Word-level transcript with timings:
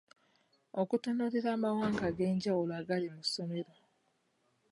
Okutunuulira 0.81 1.49
amawanga 1.55 2.01
ag’enjawulo 2.09 2.71
agali 2.81 3.07
mu 3.15 3.21
ssomero. 3.27 3.73